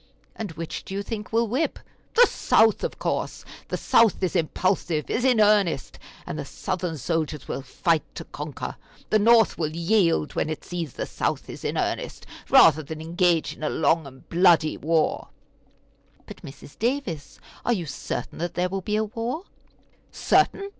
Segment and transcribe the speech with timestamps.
[0.35, 1.77] "And which do you think will whip?"
[2.15, 3.45] "The South, of course.
[3.67, 8.77] The South is impulsive, is in earnest, and the Southern soldiers will fight to conquer.
[9.11, 13.53] The North will yield, when it sees the South is in earnest, rather than engage
[13.55, 15.27] in a long and bloody war."
[16.25, 16.79] "But, Mrs.
[16.79, 19.43] Davis, are you certain that there will be war?"
[20.11, 20.69] "Certain!